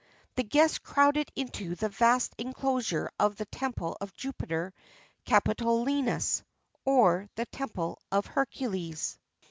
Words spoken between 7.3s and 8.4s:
the temple of